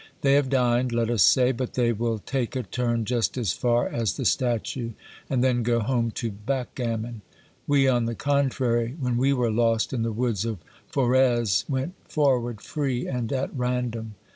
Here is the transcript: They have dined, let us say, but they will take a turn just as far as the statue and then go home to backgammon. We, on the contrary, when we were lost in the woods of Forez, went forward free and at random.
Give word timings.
They 0.21 0.33
have 0.33 0.49
dined, 0.49 0.91
let 0.91 1.11
us 1.11 1.21
say, 1.23 1.51
but 1.51 1.75
they 1.75 1.93
will 1.93 2.17
take 2.17 2.55
a 2.55 2.63
turn 2.63 3.05
just 3.05 3.37
as 3.37 3.53
far 3.53 3.87
as 3.87 4.13
the 4.17 4.25
statue 4.25 4.93
and 5.29 5.43
then 5.43 5.61
go 5.61 5.79
home 5.79 6.09
to 6.15 6.31
backgammon. 6.31 7.21
We, 7.67 7.87
on 7.87 8.05
the 8.05 8.15
contrary, 8.15 8.95
when 8.99 9.15
we 9.15 9.31
were 9.31 9.51
lost 9.51 9.93
in 9.93 10.01
the 10.01 10.11
woods 10.11 10.43
of 10.43 10.57
Forez, 10.91 11.69
went 11.69 11.93
forward 12.09 12.61
free 12.61 13.05
and 13.05 13.31
at 13.31 13.55
random. 13.55 14.15